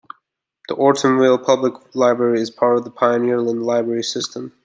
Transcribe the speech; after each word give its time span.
The 0.67 0.73
Ortonville 0.75 1.45
Public 1.45 1.93
Library 1.93 2.41
is 2.41 2.49
a 2.49 2.53
part 2.53 2.75
of 2.79 2.85
the 2.85 2.89
Pioneerland 2.89 3.63
Library 3.63 4.01
System. 4.01 4.51